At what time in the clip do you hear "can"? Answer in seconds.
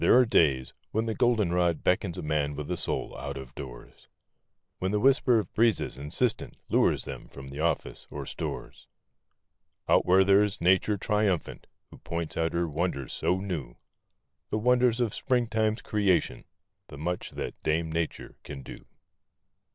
18.41-18.63